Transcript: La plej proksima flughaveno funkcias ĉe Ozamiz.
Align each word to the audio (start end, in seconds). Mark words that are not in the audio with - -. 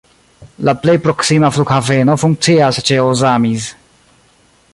La 0.69 0.73
plej 0.85 0.95
proksima 1.03 1.51
flughaveno 1.57 2.17
funkcias 2.25 2.81
ĉe 2.89 3.01
Ozamiz. 3.11 3.73